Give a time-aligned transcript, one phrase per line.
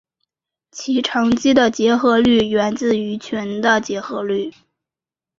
[0.71, 4.51] 其乘积的结合律源自群的结合律。